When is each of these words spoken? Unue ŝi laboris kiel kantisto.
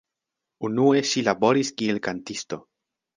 Unue 0.69 1.03
ŝi 1.09 1.21
laboris 1.27 1.71
kiel 1.83 1.99
kantisto. 2.09 2.59